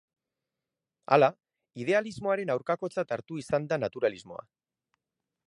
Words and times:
Hala, 1.17 1.29
idealismoaren 1.83 2.53
aurkakotzat 2.55 3.15
hartu 3.19 3.39
izan 3.45 3.69
da 3.75 3.81
naturalismoa. 3.85 4.43